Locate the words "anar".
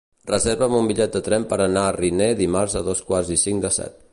1.67-1.83